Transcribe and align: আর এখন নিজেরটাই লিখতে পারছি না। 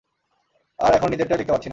আর 0.79 0.91
এখন 0.93 1.09
নিজেরটাই 1.09 1.37
লিখতে 1.37 1.53
পারছি 1.53 1.65
না। 1.65 1.69